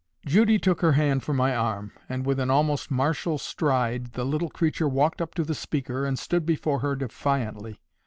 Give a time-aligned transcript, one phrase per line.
[0.25, 4.49] Judy took her hand from my arm, and with an almost martial stride the little
[4.49, 7.79] creature walked up to the speaker, and stood before her defiantly.